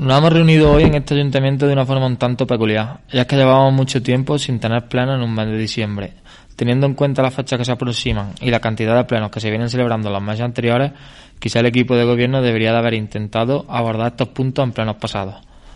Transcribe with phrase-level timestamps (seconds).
[0.00, 3.36] Nos hemos reunido hoy en este ayuntamiento de una forma un tanto peculiar, ya que
[3.36, 6.14] llevábamos mucho tiempo sin tener pleno en un mes de diciembre.
[6.56, 9.50] Teniendo en cuenta las fechas que se aproximan y la cantidad de plenos que se
[9.50, 10.92] vienen celebrando en los meses anteriores,
[11.38, 15.34] quizá el equipo de gobierno debería de haber intentado abordar estos puntos en plenos pasados.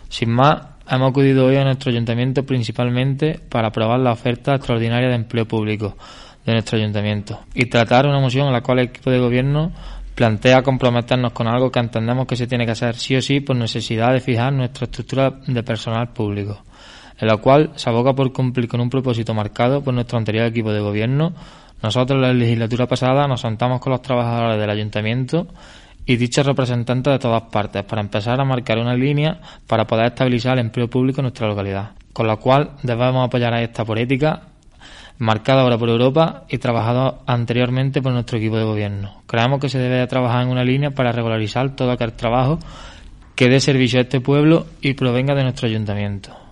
[0.09, 0.57] Sin más,
[0.89, 5.97] hemos acudido hoy a nuestro ayuntamiento principalmente para aprobar la oferta extraordinaria de empleo público
[6.43, 9.71] de nuestro ayuntamiento y tratar una moción en la cual el equipo de gobierno
[10.15, 13.57] plantea comprometernos con algo que entendemos que se tiene que hacer sí o sí por
[13.57, 16.63] necesidad de fijar nuestra estructura de personal público,
[17.19, 20.71] en la cual se aboga por cumplir con un propósito marcado por nuestro anterior equipo
[20.71, 21.33] de gobierno.
[21.83, 25.47] Nosotros, la legislatura pasada, nos sentamos con los trabajadores del ayuntamiento
[26.05, 30.53] y dichos representantes de todas partes para empezar a marcar una línea para poder estabilizar
[30.53, 34.43] el empleo público en nuestra localidad, con la cual debemos apoyar a esta política
[35.17, 39.21] marcada ahora por Europa y trabajado anteriormente por nuestro equipo de gobierno.
[39.27, 42.59] Creemos que se debe trabajar en una línea para regularizar todo aquel trabajo
[43.35, 46.44] que dé servicio a este pueblo y provenga de nuestro ayuntamiento.